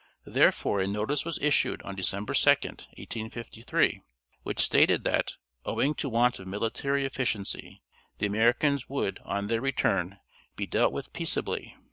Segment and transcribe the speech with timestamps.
[0.25, 4.01] Therefore a notice was issued on December 2, 1853,
[4.41, 7.83] which stated that "owing to want of military efficiency,
[8.17, 10.17] the Americans would, on their return,
[10.55, 11.77] be dealt with peaceably."